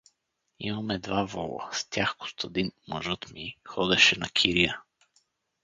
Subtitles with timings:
[0.59, 4.81] Имаме два вола, с тях Костадин, мъжът ми, ходеше на кирия.